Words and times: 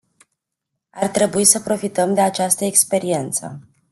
Ar 0.93 1.09
trebui 1.09 1.43
să 1.45 1.59
profităm 1.59 2.13
de 2.13 2.21
această 2.21 2.65
experiență. 2.65 3.59